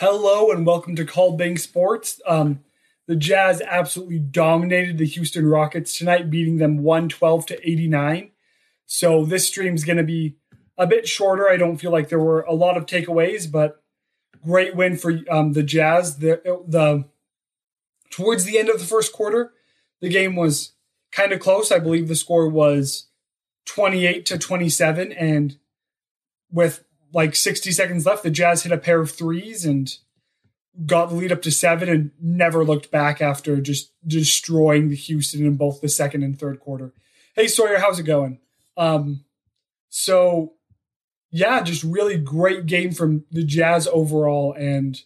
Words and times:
Hello 0.00 0.50
and 0.50 0.64
welcome 0.64 0.96
to 0.96 1.04
Call 1.04 1.36
Bang 1.36 1.58
Sports. 1.58 2.22
Um, 2.26 2.60
the 3.06 3.14
Jazz 3.14 3.60
absolutely 3.60 4.18
dominated 4.18 4.96
the 4.96 5.04
Houston 5.04 5.46
Rockets 5.46 5.98
tonight, 5.98 6.30
beating 6.30 6.56
them 6.56 6.78
112 6.78 7.44
to 7.44 7.68
89. 7.68 8.30
So 8.86 9.26
this 9.26 9.46
stream's 9.46 9.84
going 9.84 9.98
to 9.98 10.02
be 10.02 10.36
a 10.78 10.86
bit 10.86 11.06
shorter. 11.06 11.50
I 11.50 11.58
don't 11.58 11.76
feel 11.76 11.92
like 11.92 12.08
there 12.08 12.18
were 12.18 12.40
a 12.40 12.54
lot 12.54 12.78
of 12.78 12.86
takeaways, 12.86 13.52
but 13.52 13.82
great 14.42 14.74
win 14.74 14.96
for 14.96 15.20
um, 15.30 15.52
the 15.52 15.62
Jazz. 15.62 16.16
The, 16.16 16.40
the 16.66 17.04
towards 18.08 18.46
the 18.46 18.58
end 18.58 18.70
of 18.70 18.78
the 18.78 18.86
first 18.86 19.12
quarter, 19.12 19.52
the 20.00 20.08
game 20.08 20.34
was 20.34 20.72
kind 21.12 21.30
of 21.30 21.40
close. 21.40 21.70
I 21.70 21.78
believe 21.78 22.08
the 22.08 22.16
score 22.16 22.48
was 22.48 23.08
28 23.66 24.24
to 24.24 24.38
27 24.38 25.12
and 25.12 25.58
with 26.50 26.84
like 27.12 27.34
60 27.34 27.72
seconds 27.72 28.06
left, 28.06 28.22
the 28.22 28.30
Jazz 28.30 28.62
hit 28.62 28.72
a 28.72 28.78
pair 28.78 29.00
of 29.00 29.10
threes 29.10 29.64
and 29.64 29.92
got 30.86 31.10
the 31.10 31.14
lead 31.14 31.32
up 31.32 31.42
to 31.42 31.50
seven 31.50 31.88
and 31.88 32.10
never 32.20 32.64
looked 32.64 32.90
back 32.90 33.20
after 33.20 33.60
just 33.60 33.92
destroying 34.06 34.88
the 34.88 34.96
Houston 34.96 35.44
in 35.44 35.56
both 35.56 35.80
the 35.80 35.88
second 35.88 36.22
and 36.22 36.38
third 36.38 36.60
quarter. 36.60 36.92
Hey 37.34 37.48
Sawyer, 37.48 37.78
how's 37.78 37.98
it 37.98 38.04
going? 38.04 38.38
Um, 38.76 39.24
so 39.88 40.54
yeah, 41.30 41.62
just 41.62 41.84
really 41.84 42.18
great 42.18 42.66
game 42.66 42.92
from 42.92 43.24
the 43.30 43.44
Jazz 43.44 43.88
overall. 43.88 44.52
And 44.52 45.00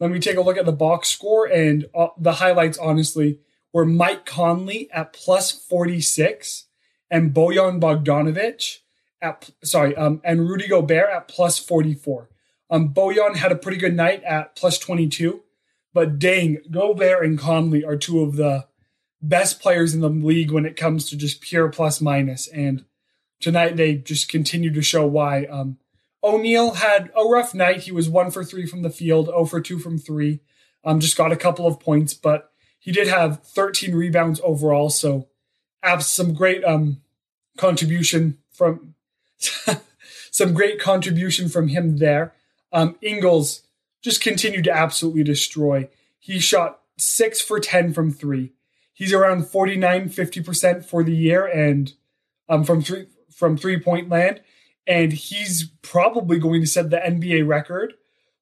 let 0.00 0.10
me 0.10 0.18
take 0.18 0.36
a 0.36 0.42
look 0.42 0.58
at 0.58 0.66
the 0.66 0.72
box 0.72 1.08
score 1.08 1.46
and 1.46 1.86
uh, 1.94 2.08
the 2.18 2.32
highlights. 2.32 2.78
Honestly, 2.78 3.38
were 3.72 3.86
Mike 3.86 4.26
Conley 4.26 4.90
at 4.92 5.12
plus 5.12 5.50
46 5.52 6.66
and 7.10 7.32
Bojan 7.32 7.80
Bogdanovic 7.80 8.78
at 9.22 9.50
sorry, 9.62 9.96
um, 9.96 10.20
and 10.24 10.48
Rudy 10.48 10.68
Gobert 10.68 11.08
at 11.10 11.28
plus 11.28 11.58
44. 11.58 12.28
Um, 12.70 12.92
Bojan 12.92 13.36
had 13.36 13.52
a 13.52 13.56
pretty 13.56 13.78
good 13.78 13.94
night 13.94 14.22
at 14.24 14.56
plus 14.56 14.78
22, 14.78 15.42
but 15.94 16.18
dang, 16.18 16.58
Gobert 16.70 17.24
and 17.24 17.38
Conley 17.38 17.84
are 17.84 17.96
two 17.96 18.20
of 18.20 18.36
the 18.36 18.66
best 19.20 19.60
players 19.60 19.94
in 19.94 20.00
the 20.00 20.08
league 20.08 20.50
when 20.50 20.66
it 20.66 20.76
comes 20.76 21.08
to 21.08 21.16
just 21.16 21.40
pure 21.40 21.68
plus 21.68 22.00
minus. 22.00 22.48
And 22.48 22.84
tonight 23.40 23.76
they 23.76 23.94
just 23.94 24.28
continue 24.28 24.72
to 24.72 24.82
show 24.82 25.06
why. 25.06 25.44
Um, 25.44 25.78
O'Neale 26.24 26.74
had 26.74 27.10
a 27.16 27.24
rough 27.24 27.54
night. 27.54 27.82
He 27.82 27.92
was 27.92 28.08
one 28.08 28.30
for 28.30 28.44
three 28.44 28.66
from 28.66 28.82
the 28.82 28.90
field, 28.90 29.26
0 29.26 29.44
for 29.44 29.60
two 29.60 29.78
from 29.78 29.98
three. 29.98 30.40
Um, 30.84 31.00
just 31.00 31.16
got 31.16 31.32
a 31.32 31.36
couple 31.36 31.66
of 31.66 31.80
points, 31.80 32.14
but 32.14 32.50
he 32.78 32.90
did 32.90 33.06
have 33.06 33.42
13 33.44 33.94
rebounds 33.94 34.40
overall. 34.42 34.90
So, 34.90 35.28
some 36.00 36.34
great 36.34 36.64
um, 36.64 37.02
contribution 37.56 38.38
from 38.52 38.94
some 40.30 40.54
great 40.54 40.80
contribution 40.80 41.48
from 41.48 41.68
him 41.68 41.98
there. 41.98 42.34
Um, 42.72 42.96
Ingles 43.02 43.62
just 44.02 44.20
continued 44.20 44.64
to 44.64 44.72
absolutely 44.72 45.22
destroy. 45.22 45.88
He 46.18 46.38
shot 46.38 46.80
six 46.98 47.40
for 47.40 47.60
10 47.60 47.92
from 47.92 48.10
three. 48.10 48.52
He's 48.92 49.12
around 49.12 49.46
49, 49.46 50.10
50% 50.10 50.84
for 50.84 51.02
the 51.02 51.14
year 51.14 51.46
and 51.46 51.92
um, 52.48 52.64
from 52.64 52.82
three 52.82 53.06
from 53.34 53.56
three 53.56 53.80
point 53.80 54.08
land. 54.08 54.40
And 54.86 55.12
he's 55.12 55.70
probably 55.82 56.38
going 56.38 56.60
to 56.60 56.66
set 56.66 56.90
the 56.90 56.98
NBA 56.98 57.46
record 57.46 57.94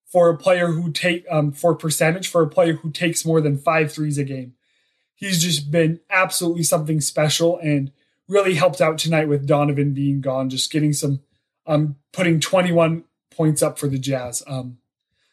for 0.07 0.29
a 0.29 0.37
player 0.37 0.69
who 0.69 0.91
take 0.91 1.25
um, 1.31 1.53
for 1.53 1.75
percentage 1.75 2.29
for 2.29 2.43
a 2.43 2.49
player 2.49 2.75
who 2.75 2.91
takes 2.91 3.25
more 3.25 3.41
than 3.41 3.57
five 3.57 3.93
threes 3.93 4.19
a 4.19 4.25
game. 4.25 4.55
He's 5.15 5.43
just 5.43 5.71
been 5.71 6.01
absolutely 6.11 6.65
something 6.65 7.01
special 7.01 7.59
and 7.59 7.93
really 8.31 8.55
helped 8.55 8.81
out 8.81 8.97
tonight 8.97 9.29
with 9.29 9.47
Donovan 9.47 9.93
being 9.93 10.21
gone, 10.21 10.49
just 10.49 10.71
getting 10.73 10.93
some, 10.93 11.21
um, 11.67 11.97
putting 12.13 12.39
21 12.39 13.05
points 13.31 13.63
up 13.63 13.79
for 13.79 13.89
the 13.89 13.99
Jazz. 13.99 14.43
Um, 14.47 14.79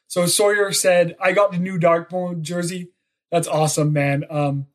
so 0.08 0.26
Sawyer 0.26 0.72
said, 0.72 1.16
I 1.22 1.32
got 1.32 1.52
the 1.52 1.60
new 1.60 1.78
dark 1.78 2.12
jersey. 2.42 2.90
That's 3.32 3.48
awesome, 3.48 3.94
man. 3.94 4.26
Um, 4.30 4.66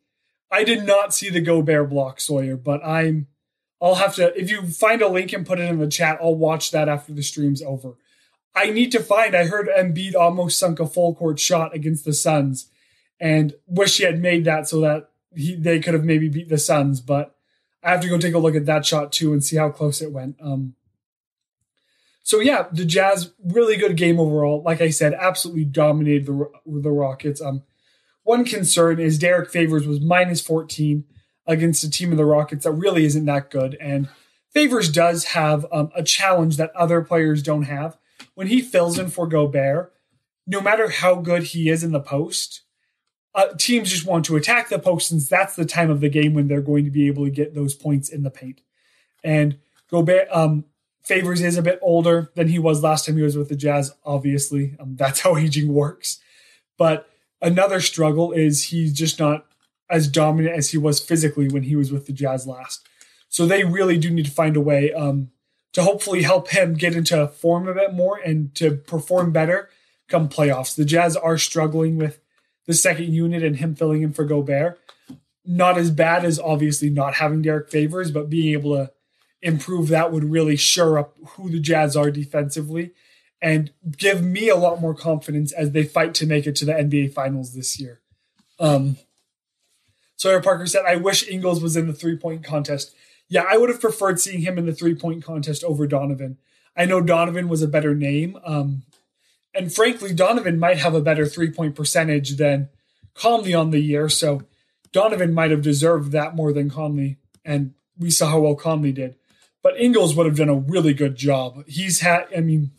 I 0.50 0.62
did 0.62 0.84
not 0.84 1.12
see 1.12 1.30
the 1.30 1.40
Gobert 1.40 1.90
block, 1.90 2.20
Sawyer, 2.20 2.56
but 2.56 2.84
I'm, 2.84 3.26
I'll 3.80 3.96
have 3.96 4.14
to, 4.16 4.38
if 4.38 4.50
you 4.50 4.68
find 4.68 5.02
a 5.02 5.08
link 5.08 5.32
and 5.32 5.46
put 5.46 5.58
it 5.58 5.68
in 5.68 5.78
the 5.78 5.88
chat, 5.88 6.18
I'll 6.22 6.36
watch 6.36 6.70
that 6.70 6.88
after 6.88 7.12
the 7.12 7.22
stream's 7.22 7.62
over. 7.62 7.96
I 8.54 8.70
need 8.70 8.92
to 8.92 9.00
find, 9.00 9.34
I 9.34 9.46
heard 9.46 9.68
Embiid 9.68 10.14
almost 10.14 10.58
sunk 10.58 10.78
a 10.78 10.86
full 10.86 11.14
court 11.14 11.40
shot 11.40 11.74
against 11.74 12.04
the 12.04 12.12
Suns 12.12 12.68
and 13.18 13.54
wish 13.66 13.96
he 13.96 14.04
had 14.04 14.20
made 14.20 14.44
that 14.44 14.68
so 14.68 14.80
that 14.82 15.08
he, 15.34 15.56
they 15.56 15.80
could 15.80 15.94
have 15.94 16.04
maybe 16.04 16.28
beat 16.28 16.50
the 16.50 16.58
Suns, 16.58 17.00
but 17.00 17.31
I 17.82 17.90
have 17.90 18.00
to 18.02 18.08
go 18.08 18.18
take 18.18 18.34
a 18.34 18.38
look 18.38 18.54
at 18.54 18.66
that 18.66 18.86
shot 18.86 19.12
too 19.12 19.32
and 19.32 19.44
see 19.44 19.56
how 19.56 19.70
close 19.70 20.00
it 20.00 20.12
went. 20.12 20.36
Um, 20.40 20.74
so 22.22 22.40
yeah, 22.40 22.66
the 22.70 22.84
Jazz 22.84 23.32
really 23.44 23.76
good 23.76 23.96
game 23.96 24.20
overall. 24.20 24.62
Like 24.62 24.80
I 24.80 24.90
said, 24.90 25.14
absolutely 25.14 25.64
dominated 25.64 26.26
the 26.26 26.50
the 26.66 26.90
Rockets. 26.90 27.40
Um, 27.40 27.62
one 28.22 28.44
concern 28.44 29.00
is 29.00 29.18
Derrick 29.18 29.50
Favors 29.50 29.86
was 29.86 30.00
minus 30.00 30.40
14 30.40 31.04
against 31.46 31.82
a 31.82 31.90
team 31.90 32.12
of 32.12 32.18
the 32.18 32.24
Rockets 32.24 32.64
that 32.64 32.72
really 32.72 33.04
isn't 33.04 33.24
that 33.24 33.50
good, 33.50 33.76
and 33.80 34.08
Favors 34.52 34.90
does 34.90 35.24
have 35.24 35.66
um, 35.72 35.90
a 35.96 36.02
challenge 36.02 36.58
that 36.58 36.76
other 36.76 37.00
players 37.02 37.42
don't 37.42 37.64
have. 37.64 37.96
When 38.34 38.46
he 38.46 38.60
fills 38.60 38.98
in 38.98 39.08
for 39.08 39.26
Gobert, 39.26 39.92
no 40.46 40.60
matter 40.60 40.88
how 40.90 41.16
good 41.16 41.44
he 41.44 41.68
is 41.68 41.82
in 41.82 41.92
the 41.92 42.00
post, 42.00 42.62
uh, 43.34 43.48
teams 43.58 43.90
just 43.90 44.06
want 44.06 44.24
to 44.26 44.36
attack 44.36 44.68
the 44.68 44.78
post 44.78 45.08
since 45.08 45.28
that's 45.28 45.56
the 45.56 45.64
time 45.64 45.90
of 45.90 46.00
the 46.00 46.08
game 46.08 46.34
when 46.34 46.48
they're 46.48 46.60
going 46.60 46.84
to 46.84 46.90
be 46.90 47.06
able 47.06 47.24
to 47.24 47.30
get 47.30 47.54
those 47.54 47.74
points 47.74 48.08
in 48.08 48.22
the 48.22 48.30
paint. 48.30 48.60
And 49.24 49.58
Gobert 49.90 50.28
um, 50.30 50.64
Favors 51.04 51.40
is 51.40 51.56
a 51.56 51.62
bit 51.62 51.80
older 51.82 52.30
than 52.36 52.48
he 52.48 52.58
was 52.58 52.82
last 52.82 53.06
time 53.06 53.16
he 53.16 53.22
was 53.22 53.36
with 53.36 53.48
the 53.48 53.56
Jazz. 53.56 53.92
Obviously, 54.04 54.76
um, 54.78 54.96
that's 54.96 55.20
how 55.20 55.36
aging 55.38 55.72
works. 55.72 56.20
But 56.78 57.08
another 57.40 57.80
struggle 57.80 58.32
is 58.32 58.64
he's 58.64 58.92
just 58.92 59.18
not 59.18 59.46
as 59.90 60.08
dominant 60.08 60.56
as 60.56 60.70
he 60.70 60.78
was 60.78 61.00
physically 61.00 61.48
when 61.48 61.64
he 61.64 61.76
was 61.76 61.92
with 61.92 62.06
the 62.06 62.12
Jazz 62.12 62.46
last. 62.46 62.86
So 63.28 63.46
they 63.46 63.64
really 63.64 63.98
do 63.98 64.10
need 64.10 64.26
to 64.26 64.30
find 64.30 64.56
a 64.56 64.60
way 64.60 64.92
um, 64.92 65.30
to 65.72 65.82
hopefully 65.82 66.22
help 66.22 66.48
him 66.48 66.74
get 66.74 66.94
into 66.94 67.26
form 67.28 67.66
a 67.66 67.74
bit 67.74 67.92
more 67.92 68.18
and 68.18 68.54
to 68.56 68.72
perform 68.76 69.32
better 69.32 69.70
come 70.08 70.28
playoffs. 70.28 70.76
The 70.76 70.84
Jazz 70.84 71.16
are 71.16 71.38
struggling 71.38 71.96
with 71.96 72.20
the 72.66 72.74
second 72.74 73.12
unit 73.12 73.42
and 73.42 73.56
him 73.56 73.74
filling 73.74 74.02
in 74.02 74.12
for 74.12 74.24
Gobert. 74.24 74.78
Not 75.44 75.76
as 75.76 75.90
bad 75.90 76.24
as 76.24 76.38
obviously 76.38 76.88
not 76.88 77.14
having 77.14 77.42
Derrick 77.42 77.68
Favors, 77.68 78.10
but 78.10 78.30
being 78.30 78.52
able 78.52 78.76
to 78.76 78.92
improve 79.42 79.88
that 79.88 80.12
would 80.12 80.24
really 80.24 80.56
shore 80.56 80.98
up 80.98 81.16
who 81.30 81.50
the 81.50 81.58
Jazz 81.58 81.96
are 81.96 82.10
defensively 82.10 82.92
and 83.42 83.72
give 83.98 84.22
me 84.22 84.48
a 84.48 84.56
lot 84.56 84.80
more 84.80 84.94
confidence 84.94 85.50
as 85.50 85.72
they 85.72 85.82
fight 85.82 86.14
to 86.14 86.26
make 86.26 86.46
it 86.46 86.54
to 86.56 86.64
the 86.64 86.72
NBA 86.72 87.12
Finals 87.12 87.54
this 87.54 87.80
year. 87.80 88.00
Um, 88.60 88.96
Sawyer 90.16 90.40
Parker 90.40 90.68
said, 90.68 90.84
I 90.86 90.94
wish 90.94 91.28
Ingles 91.28 91.60
was 91.60 91.76
in 91.76 91.88
the 91.88 91.92
three 91.92 92.16
point 92.16 92.44
contest. 92.44 92.94
Yeah, 93.28 93.44
I 93.48 93.56
would 93.56 93.68
have 93.68 93.80
preferred 93.80 94.20
seeing 94.20 94.42
him 94.42 94.56
in 94.56 94.66
the 94.66 94.74
three 94.74 94.94
point 94.94 95.24
contest 95.24 95.64
over 95.64 95.88
Donovan. 95.88 96.38
I 96.76 96.84
know 96.84 97.00
Donovan 97.00 97.48
was 97.48 97.62
a 97.62 97.68
better 97.68 97.94
name. 97.94 98.38
Um, 98.44 98.84
and 99.54 99.72
frankly, 99.72 100.14
Donovan 100.14 100.58
might 100.58 100.78
have 100.78 100.94
a 100.94 101.00
better 101.00 101.26
three 101.26 101.50
point 101.50 101.74
percentage 101.74 102.36
than 102.36 102.68
Conley 103.14 103.54
on 103.54 103.70
the 103.70 103.80
year. 103.80 104.08
So 104.08 104.42
Donovan 104.92 105.34
might 105.34 105.50
have 105.50 105.62
deserved 105.62 106.12
that 106.12 106.34
more 106.34 106.52
than 106.52 106.70
Conley. 106.70 107.18
And 107.44 107.74
we 107.98 108.10
saw 108.10 108.30
how 108.30 108.40
well 108.40 108.54
Conley 108.54 108.92
did. 108.92 109.16
But 109.62 109.78
Ingles 109.78 110.14
would 110.14 110.26
have 110.26 110.36
done 110.36 110.48
a 110.48 110.54
really 110.54 110.94
good 110.94 111.16
job. 111.16 111.64
He's 111.68 112.00
had, 112.00 112.26
I 112.36 112.40
mean, 112.40 112.72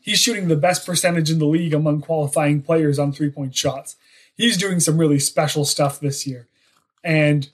he's 0.00 0.18
shooting 0.18 0.48
the 0.48 0.56
best 0.56 0.86
percentage 0.86 1.30
in 1.30 1.38
the 1.38 1.46
league 1.46 1.74
among 1.74 2.02
qualifying 2.02 2.62
players 2.62 2.98
on 2.98 3.12
three 3.12 3.30
point 3.30 3.56
shots. 3.56 3.96
He's 4.36 4.58
doing 4.58 4.80
some 4.80 4.98
really 4.98 5.18
special 5.18 5.64
stuff 5.64 5.98
this 5.98 6.26
year. 6.26 6.46
And 7.02 7.48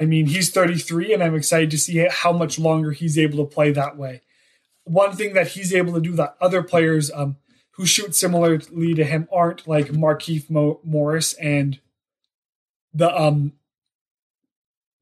I 0.00 0.04
mean, 0.04 0.26
he's 0.26 0.50
33, 0.50 1.12
and 1.12 1.22
I'm 1.22 1.34
excited 1.34 1.70
to 1.72 1.78
see 1.78 2.06
how 2.10 2.32
much 2.32 2.58
longer 2.58 2.92
he's 2.92 3.18
able 3.18 3.44
to 3.44 3.54
play 3.54 3.72
that 3.72 3.96
way 3.96 4.22
one 4.84 5.14
thing 5.14 5.34
that 5.34 5.48
he's 5.48 5.72
able 5.72 5.92
to 5.94 6.00
do 6.00 6.12
that 6.12 6.36
other 6.40 6.62
players 6.62 7.10
um, 7.12 7.36
who 7.72 7.86
shoot 7.86 8.14
similarly 8.14 8.94
to 8.94 9.04
him 9.04 9.28
aren't, 9.32 9.66
like 9.66 9.88
Markieff 9.88 10.50
Mo- 10.50 10.80
Morris 10.84 11.34
and 11.34 11.80
the 12.94 13.14
um 13.18 13.52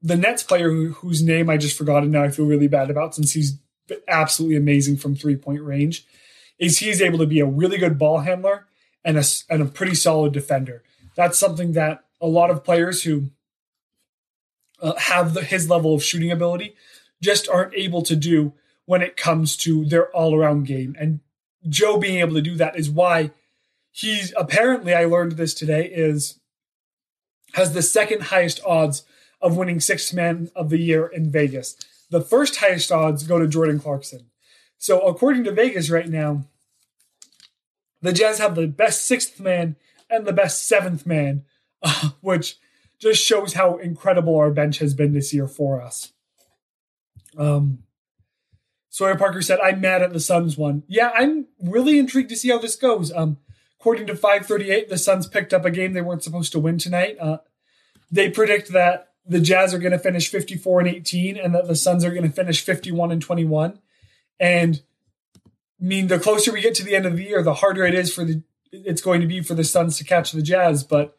the 0.01 0.15
Nets 0.15 0.43
player 0.43 0.69
who, 0.69 0.93
whose 0.93 1.21
name 1.21 1.49
I 1.49 1.57
just 1.57 1.77
forgot 1.77 2.03
and 2.03 2.11
now 2.11 2.23
I 2.23 2.29
feel 2.29 2.45
really 2.45 2.67
bad 2.67 2.89
about 2.89 3.13
since 3.13 3.33
he's 3.33 3.59
absolutely 4.07 4.57
amazing 4.57 4.97
from 4.97 5.15
three 5.15 5.35
point 5.35 5.61
range. 5.61 6.05
Is 6.57 6.79
he's 6.79 7.01
able 7.01 7.19
to 7.19 7.25
be 7.25 7.39
a 7.39 7.45
really 7.45 7.77
good 7.77 7.97
ball 7.97 8.19
handler 8.19 8.67
and 9.03 9.17
a 9.17 9.23
and 9.49 9.61
a 9.61 9.65
pretty 9.65 9.95
solid 9.95 10.31
defender. 10.31 10.83
That's 11.15 11.37
something 11.37 11.73
that 11.73 12.05
a 12.21 12.27
lot 12.27 12.51
of 12.51 12.63
players 12.63 13.03
who 13.03 13.31
uh, 14.81 14.95
have 14.95 15.33
the, 15.33 15.43
his 15.43 15.69
level 15.69 15.93
of 15.93 16.03
shooting 16.03 16.31
ability 16.31 16.75
just 17.21 17.49
aren't 17.49 17.73
able 17.75 18.01
to 18.03 18.15
do 18.15 18.53
when 18.85 19.01
it 19.01 19.17
comes 19.17 19.55
to 19.57 19.85
their 19.85 20.09
all 20.15 20.35
around 20.35 20.65
game. 20.65 20.95
And 20.99 21.19
Joe 21.67 21.97
being 21.97 22.19
able 22.19 22.33
to 22.35 22.41
do 22.41 22.55
that 22.55 22.77
is 22.77 22.89
why 22.89 23.31
he's 23.91 24.33
apparently, 24.35 24.93
I 24.93 25.05
learned 25.05 25.33
this 25.33 25.53
today, 25.53 25.85
is 25.85 26.39
has 27.53 27.73
the 27.73 27.81
second 27.81 28.23
highest 28.23 28.61
odds 28.65 29.03
of 29.41 29.57
winning 29.57 29.79
sixth 29.79 30.13
man 30.13 30.49
of 30.55 30.69
the 30.69 30.77
year 30.77 31.07
in 31.07 31.31
Vegas. 31.31 31.75
The 32.09 32.21
first 32.21 32.57
highest 32.57 32.91
odds 32.91 33.23
go 33.23 33.39
to 33.39 33.47
Jordan 33.47 33.79
Clarkson. 33.79 34.27
So 34.77 35.01
according 35.01 35.43
to 35.45 35.51
Vegas 35.51 35.89
right 35.89 36.07
now, 36.07 36.45
the 38.01 38.13
Jazz 38.13 38.39
have 38.39 38.55
the 38.55 38.67
best 38.67 39.05
sixth 39.05 39.39
man 39.39 39.75
and 40.09 40.25
the 40.25 40.33
best 40.33 40.67
seventh 40.67 41.05
man, 41.05 41.43
which 42.21 42.57
just 42.99 43.23
shows 43.23 43.53
how 43.53 43.77
incredible 43.77 44.35
our 44.35 44.51
bench 44.51 44.79
has 44.79 44.93
been 44.93 45.13
this 45.13 45.33
year 45.33 45.47
for 45.47 45.81
us. 45.81 46.11
Um, 47.37 47.83
Sawyer 48.91 49.15
Parker 49.15 49.41
said, 49.41 49.59
I'm 49.61 49.79
mad 49.79 50.01
at 50.01 50.11
the 50.11 50.19
Suns 50.19 50.57
one. 50.57 50.83
Yeah, 50.85 51.11
I'm 51.15 51.47
really 51.63 51.97
intrigued 51.97 52.29
to 52.29 52.35
see 52.35 52.49
how 52.49 52.59
this 52.59 52.75
goes. 52.75 53.09
Um, 53.13 53.37
according 53.79 54.05
to 54.07 54.15
538, 54.15 54.89
the 54.89 54.97
Suns 54.97 55.27
picked 55.27 55.53
up 55.53 55.63
a 55.63 55.71
game 55.71 55.93
they 55.93 56.01
weren't 56.01 56.25
supposed 56.25 56.51
to 56.51 56.59
win 56.59 56.77
tonight. 56.77 57.15
Uh, 57.17 57.37
they 58.11 58.29
predict 58.29 58.73
that 58.73 59.13
the 59.25 59.39
Jazz 59.39 59.73
are 59.73 59.79
going 59.79 59.93
to 59.93 59.97
finish 59.97 60.27
54 60.27 60.81
and 60.81 60.89
18 60.89 61.37
and 61.37 61.55
that 61.55 61.69
the 61.69 61.75
Suns 61.75 62.03
are 62.03 62.11
going 62.11 62.29
to 62.29 62.35
finish 62.35 62.59
51 62.59 63.13
and 63.13 63.21
21. 63.21 63.79
And 64.41 64.81
I 65.45 65.49
mean, 65.79 66.07
the 66.07 66.19
closer 66.19 66.51
we 66.51 66.59
get 66.59 66.75
to 66.75 66.83
the 66.83 66.95
end 66.95 67.05
of 67.05 67.15
the 67.15 67.23
year, 67.23 67.41
the 67.41 67.53
harder 67.53 67.85
it 67.85 67.95
is 67.95 68.13
for 68.13 68.25
the 68.25 68.43
it's 68.73 69.01
going 69.01 69.21
to 69.21 69.27
be 69.27 69.41
for 69.41 69.53
the 69.53 69.63
Suns 69.63 69.97
to 69.99 70.03
catch 70.03 70.33
the 70.33 70.41
Jazz. 70.41 70.83
But 70.83 71.17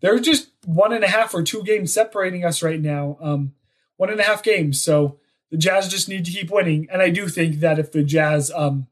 they're 0.00 0.20
just 0.20 0.50
one 0.64 0.92
and 0.92 1.02
a 1.02 1.08
half 1.08 1.34
or 1.34 1.42
two 1.42 1.64
games 1.64 1.92
separating 1.92 2.44
us 2.44 2.62
right 2.62 2.80
now. 2.80 3.18
Um, 3.20 3.54
one 3.96 4.10
and 4.10 4.20
a 4.20 4.24
half 4.24 4.44
games. 4.44 4.80
So 4.80 5.18
the 5.50 5.56
Jazz 5.56 5.88
just 5.88 6.08
need 6.08 6.24
to 6.24 6.30
keep 6.30 6.50
winning. 6.50 6.88
And 6.90 7.00
I 7.00 7.10
do 7.10 7.28
think 7.28 7.60
that 7.60 7.78
if 7.78 7.92
the 7.92 8.02
Jazz 8.02 8.50
um, 8.54 8.86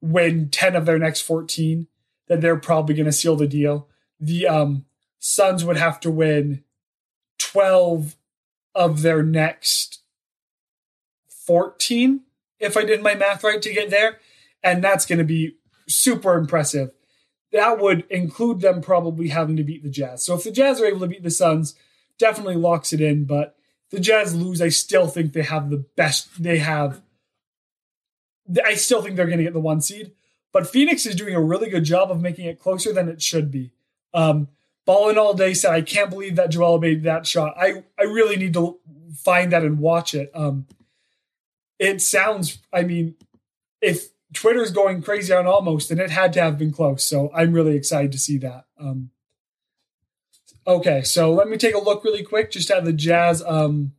win 0.00 0.48
10 0.50 0.76
of 0.76 0.86
their 0.86 0.98
next 0.98 1.22
14, 1.22 1.86
then 2.28 2.40
they're 2.40 2.56
probably 2.56 2.94
going 2.94 3.06
to 3.06 3.12
seal 3.12 3.36
the 3.36 3.46
deal. 3.46 3.88
The 4.18 4.46
um, 4.46 4.86
Suns 5.18 5.64
would 5.64 5.76
have 5.76 6.00
to 6.00 6.10
win 6.10 6.64
12 7.38 8.16
of 8.74 9.02
their 9.02 9.22
next 9.22 10.00
14, 11.28 12.20
if 12.58 12.76
I 12.76 12.84
did 12.84 13.02
my 13.02 13.14
math 13.14 13.44
right, 13.44 13.60
to 13.60 13.72
get 13.72 13.90
there. 13.90 14.18
And 14.62 14.82
that's 14.82 15.04
going 15.04 15.18
to 15.18 15.24
be 15.24 15.56
super 15.86 16.36
impressive. 16.36 16.92
That 17.52 17.78
would 17.78 18.06
include 18.10 18.60
them 18.60 18.80
probably 18.80 19.28
having 19.28 19.56
to 19.56 19.64
beat 19.64 19.82
the 19.82 19.90
Jazz. 19.90 20.24
So 20.24 20.34
if 20.34 20.44
the 20.44 20.50
Jazz 20.50 20.80
are 20.80 20.86
able 20.86 21.00
to 21.00 21.06
beat 21.06 21.22
the 21.22 21.30
Suns, 21.30 21.74
definitely 22.18 22.56
locks 22.56 22.92
it 22.92 23.00
in. 23.00 23.26
But 23.26 23.56
the 23.90 24.00
Jazz 24.00 24.34
lose, 24.34 24.60
I 24.60 24.68
still 24.68 25.06
think 25.06 25.32
they 25.32 25.42
have 25.42 25.70
the 25.70 25.84
best. 25.96 26.42
They 26.42 26.58
have. 26.58 27.02
I 28.64 28.74
still 28.74 29.02
think 29.02 29.16
they're 29.16 29.26
going 29.26 29.38
to 29.38 29.44
get 29.44 29.52
the 29.52 29.60
one 29.60 29.80
seed. 29.80 30.12
But 30.52 30.68
Phoenix 30.68 31.06
is 31.06 31.16
doing 31.16 31.34
a 31.34 31.40
really 31.40 31.70
good 31.70 31.84
job 31.84 32.10
of 32.10 32.20
making 32.20 32.46
it 32.46 32.60
closer 32.60 32.92
than 32.92 33.08
it 33.08 33.22
should 33.22 33.50
be. 33.50 33.72
Um, 34.12 34.48
Ballin 34.86 35.18
all 35.18 35.34
day 35.34 35.54
said, 35.54 35.72
"I 35.72 35.80
can't 35.82 36.10
believe 36.10 36.36
that 36.36 36.50
Joel 36.50 36.78
made 36.78 37.04
that 37.04 37.26
shot. 37.26 37.54
I 37.58 37.84
I 37.98 38.04
really 38.04 38.36
need 38.36 38.54
to 38.54 38.78
find 39.16 39.52
that 39.52 39.64
and 39.64 39.78
watch 39.78 40.14
it. 40.14 40.30
Um, 40.34 40.66
it 41.78 42.02
sounds. 42.02 42.58
I 42.72 42.82
mean, 42.82 43.14
if 43.80 44.08
Twitter's 44.32 44.70
going 44.70 45.02
crazy 45.02 45.32
on 45.32 45.46
almost, 45.46 45.90
and 45.90 46.00
it 46.00 46.10
had 46.10 46.32
to 46.34 46.42
have 46.42 46.58
been 46.58 46.72
close. 46.72 47.04
So 47.04 47.30
I'm 47.34 47.52
really 47.52 47.76
excited 47.76 48.12
to 48.12 48.18
see 48.18 48.38
that. 48.38 48.66
Um, 48.78 49.10
okay, 50.66 51.02
so 51.02 51.32
let 51.32 51.48
me 51.48 51.56
take 51.56 51.74
a 51.74 51.78
look 51.78 52.04
really 52.04 52.22
quick, 52.22 52.50
just 52.50 52.70
at 52.70 52.84
the 52.84 52.92
Jazz. 52.92 53.42
Um, 53.46 53.92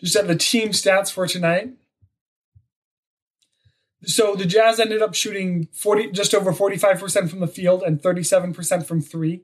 just 0.00 0.16
at 0.16 0.28
the 0.28 0.36
team 0.36 0.70
stats 0.70 1.10
for 1.10 1.26
tonight. 1.26 1.70
So 4.04 4.34
the 4.34 4.44
Jazz 4.44 4.78
ended 4.78 5.00
up 5.00 5.14
shooting 5.14 5.68
40, 5.72 6.10
just 6.10 6.34
over 6.34 6.52
45% 6.52 7.30
from 7.30 7.40
the 7.40 7.46
field 7.46 7.82
and 7.82 8.00
37% 8.00 8.86
from 8.86 9.00
three 9.00 9.42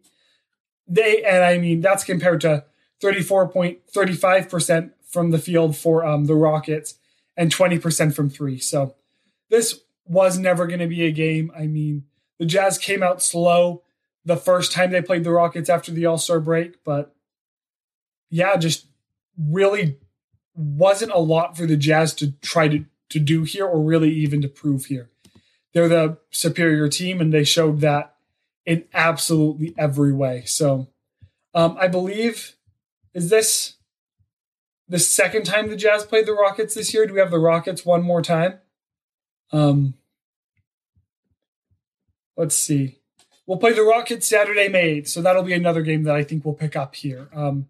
they 0.92 1.22
and 1.22 1.42
I 1.42 1.58
mean 1.58 1.80
that's 1.80 2.04
compared 2.04 2.40
to 2.42 2.64
34.35% 3.02 4.90
from 5.08 5.30
the 5.30 5.38
field 5.38 5.76
for 5.76 6.04
um, 6.04 6.26
the 6.26 6.36
Rockets 6.36 6.94
and 7.36 7.52
20% 7.52 8.14
from 8.14 8.30
three. 8.30 8.58
So 8.58 8.94
this 9.50 9.80
was 10.06 10.38
never 10.38 10.66
going 10.66 10.78
to 10.78 10.86
be 10.86 11.04
a 11.04 11.10
game. 11.10 11.50
I 11.56 11.66
mean, 11.66 12.04
the 12.38 12.46
Jazz 12.46 12.78
came 12.78 13.02
out 13.02 13.22
slow 13.22 13.82
the 14.24 14.36
first 14.36 14.72
time 14.72 14.90
they 14.90 15.02
played 15.02 15.24
the 15.24 15.32
Rockets 15.32 15.68
after 15.68 15.92
the 15.92 16.06
All 16.06 16.18
Star 16.18 16.40
break, 16.40 16.84
but 16.84 17.14
yeah, 18.30 18.56
just 18.56 18.86
really 19.38 19.98
wasn't 20.54 21.12
a 21.12 21.18
lot 21.18 21.56
for 21.56 21.66
the 21.66 21.76
Jazz 21.76 22.14
to 22.14 22.32
try 22.40 22.68
to, 22.68 22.84
to 23.10 23.18
do 23.18 23.42
here 23.42 23.66
or 23.66 23.80
really 23.80 24.10
even 24.10 24.42
to 24.42 24.48
prove 24.48 24.86
here. 24.86 25.10
They're 25.72 25.88
the 25.88 26.18
superior 26.30 26.88
team, 26.88 27.20
and 27.20 27.32
they 27.32 27.44
showed 27.44 27.80
that 27.80 28.14
in 28.66 28.84
absolutely 28.92 29.74
every 29.76 30.12
way. 30.12 30.44
So 30.46 30.88
um, 31.54 31.76
I 31.80 31.88
believe 31.88 32.56
is 33.14 33.30
this 33.30 33.74
the 34.88 34.98
second 34.98 35.44
time 35.44 35.68
the 35.68 35.76
Jazz 35.76 36.04
played 36.04 36.26
the 36.26 36.32
Rockets 36.32 36.74
this 36.74 36.92
year? 36.92 37.06
Do 37.06 37.14
we 37.14 37.20
have 37.20 37.30
the 37.30 37.38
Rockets 37.38 37.84
one 37.84 38.02
more 38.02 38.22
time? 38.22 38.58
Um, 39.52 39.94
let's 42.36 42.54
see. 42.54 43.01
We'll 43.46 43.58
play 43.58 43.72
the 43.72 43.82
Rockets 43.82 44.28
Saturday, 44.28 44.68
8th, 44.68 45.08
so 45.08 45.20
that'll 45.20 45.42
be 45.42 45.52
another 45.52 45.82
game 45.82 46.04
that 46.04 46.14
I 46.14 46.22
think 46.22 46.44
we'll 46.44 46.54
pick 46.54 46.76
up 46.76 46.94
here. 46.94 47.28
Um, 47.34 47.68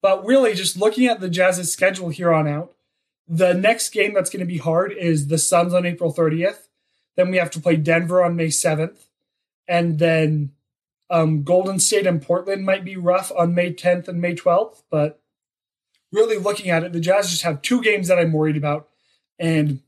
but 0.00 0.24
really, 0.24 0.54
just 0.54 0.76
looking 0.76 1.06
at 1.06 1.20
the 1.20 1.28
Jazz's 1.28 1.72
schedule 1.72 2.08
here 2.08 2.32
on 2.32 2.46
out, 2.46 2.72
the 3.28 3.52
next 3.54 3.90
game 3.90 4.14
that's 4.14 4.30
going 4.30 4.40
to 4.40 4.46
be 4.46 4.58
hard 4.58 4.92
is 4.92 5.28
the 5.28 5.38
Suns 5.38 5.74
on 5.74 5.86
April 5.86 6.12
30th. 6.12 6.68
Then 7.16 7.30
we 7.30 7.36
have 7.36 7.50
to 7.52 7.60
play 7.60 7.76
Denver 7.76 8.22
on 8.24 8.36
May 8.36 8.48
7th 8.48 9.06
and 9.68 9.98
then 9.98 10.52
um, 11.10 11.44
Golden 11.44 11.78
State 11.78 12.06
and 12.06 12.22
Portland 12.22 12.64
might 12.64 12.84
be 12.84 12.96
rough 12.96 13.32
on 13.36 13.54
May 13.54 13.72
10th 13.72 14.08
and 14.08 14.20
May 14.20 14.34
12th. 14.34 14.82
But 14.90 15.20
really 16.10 16.38
looking 16.38 16.70
at 16.70 16.82
it, 16.82 16.92
the 16.92 17.00
Jazz 17.00 17.30
just 17.30 17.42
have 17.42 17.62
two 17.62 17.82
games 17.82 18.08
that 18.08 18.18
I'm 18.18 18.32
worried 18.32 18.56
about, 18.56 18.88
and 19.38 19.80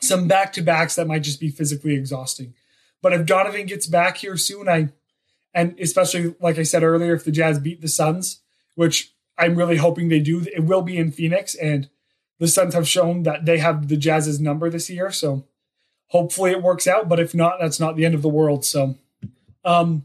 some 0.00 0.28
back 0.28 0.52
to 0.54 0.62
backs 0.62 0.94
that 0.94 1.06
might 1.06 1.22
just 1.22 1.40
be 1.40 1.50
physically 1.50 1.94
exhausting. 1.94 2.54
But 3.02 3.12
if 3.12 3.26
Donovan 3.26 3.66
gets 3.66 3.86
back 3.86 4.18
here 4.18 4.36
soon, 4.36 4.68
I 4.68 4.90
and 5.54 5.78
especially 5.78 6.34
like 6.40 6.58
I 6.58 6.62
said 6.62 6.82
earlier, 6.82 7.14
if 7.14 7.24
the 7.24 7.32
Jazz 7.32 7.58
beat 7.58 7.80
the 7.80 7.88
Suns, 7.88 8.40
which 8.74 9.14
I'm 9.36 9.56
really 9.56 9.76
hoping 9.76 10.08
they 10.08 10.20
do, 10.20 10.44
it 10.54 10.64
will 10.64 10.82
be 10.82 10.96
in 10.96 11.12
Phoenix, 11.12 11.54
and 11.54 11.88
the 12.38 12.48
Suns 12.48 12.74
have 12.74 12.88
shown 12.88 13.22
that 13.24 13.44
they 13.44 13.58
have 13.58 13.88
the 13.88 13.96
Jazz's 13.96 14.40
number 14.40 14.70
this 14.70 14.90
year. 14.90 15.10
So 15.10 15.44
hopefully 16.08 16.50
it 16.50 16.62
works 16.62 16.86
out. 16.86 17.08
But 17.08 17.20
if 17.20 17.34
not, 17.34 17.58
that's 17.60 17.80
not 17.80 17.96
the 17.96 18.04
end 18.04 18.14
of 18.14 18.22
the 18.22 18.28
world. 18.28 18.64
So, 18.64 18.96
um, 19.64 20.04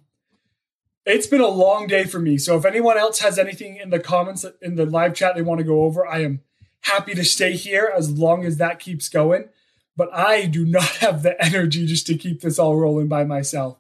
it's 1.06 1.28
been 1.28 1.42
a 1.42 1.48
long 1.48 1.88
day 1.88 2.06
for 2.06 2.20
me. 2.20 2.38
So 2.38 2.58
if 2.58 2.66
anyone 2.66 2.98
else 2.98 3.20
has 3.20 3.38
anything 3.38 3.76
in 3.78 3.90
the 3.90 4.00
comments 4.00 4.46
in 4.62 4.76
the 4.76 4.86
live 4.86 5.14
chat 5.14 5.36
they 5.36 5.42
want 5.42 5.60
to 5.60 5.66
go 5.66 5.84
over, 5.84 6.08
I 6.08 6.24
am 6.24 6.42
happy 6.82 7.14
to 7.14 7.26
stay 7.26 7.54
here 7.54 7.92
as 7.94 8.12
long 8.12 8.46
as 8.46 8.58
that 8.58 8.80
keeps 8.80 9.10
going. 9.10 9.50
But 9.96 10.14
I 10.14 10.46
do 10.46 10.66
not 10.66 10.84
have 10.98 11.24
the 11.24 11.42
energy 11.44 11.86
just 11.86 12.08
to 12.08 12.18
keep 12.18 12.42
this 12.42 12.60
all 12.60 12.78
rolling 12.78 13.08
by 13.08 13.24
myself. 13.24 13.80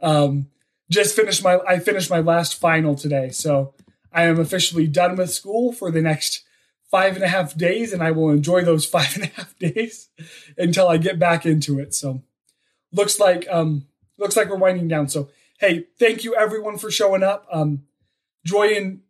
Um, 0.00 0.48
just 0.90 1.14
finished 1.14 1.44
my 1.44 1.58
I 1.66 1.78
finished 1.78 2.10
my 2.10 2.20
last 2.20 2.56
final 2.58 2.94
today, 2.94 3.30
so 3.30 3.74
I 4.12 4.24
am 4.24 4.40
officially 4.40 4.86
done 4.86 5.16
with 5.16 5.30
school 5.30 5.72
for 5.72 5.90
the 5.90 6.02
next 6.02 6.42
five 6.90 7.14
and 7.14 7.24
a 7.24 7.28
half 7.28 7.56
days, 7.56 7.92
and 7.92 8.02
I 8.02 8.10
will 8.10 8.30
enjoy 8.30 8.64
those 8.64 8.84
five 8.96 9.14
and 9.14 9.24
a 9.24 9.28
half 9.28 9.56
days 9.58 10.08
until 10.58 10.88
I 10.88 10.96
get 10.96 11.18
back 11.18 11.46
into 11.46 11.78
it. 11.78 11.94
So 11.94 12.22
looks 12.92 13.20
like 13.20 13.46
um 13.50 13.86
looks 14.18 14.36
like 14.36 14.48
we're 14.48 14.56
winding 14.56 14.88
down. 14.88 15.08
So 15.08 15.30
hey, 15.58 15.86
thank 15.98 16.24
you 16.24 16.34
everyone 16.34 16.78
for 16.78 16.90
showing 16.90 17.22
up. 17.22 17.46
Um, 17.52 17.84
Joy 18.44 18.74
and 18.74 19.00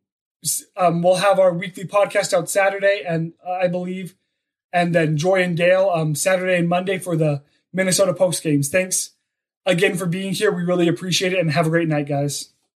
um, 0.76 1.02
we'll 1.02 1.16
have 1.16 1.38
our 1.38 1.52
weekly 1.52 1.84
podcast 1.84 2.32
out 2.32 2.48
Saturday, 2.48 3.02
and 3.06 3.34
uh, 3.46 3.52
I 3.52 3.68
believe, 3.68 4.14
and 4.72 4.94
then 4.94 5.16
Joy 5.16 5.42
and 5.42 5.56
Dale 5.56 5.90
um 5.92 6.14
Saturday 6.14 6.58
and 6.58 6.68
Monday 6.68 6.98
for 6.98 7.16
the 7.16 7.42
Minnesota 7.72 8.14
Post 8.14 8.42
games. 8.42 8.68
Thanks 8.68 9.10
again 9.66 9.96
for 9.96 10.06
being 10.06 10.32
here. 10.32 10.52
We 10.52 10.62
really 10.62 10.88
appreciate 10.88 11.32
it, 11.32 11.38
and 11.38 11.50
have 11.50 11.66
a 11.66 11.70
great 11.70 11.88
night, 11.88 12.08
guys. 12.08 12.50